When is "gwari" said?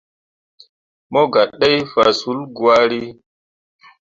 2.55-3.01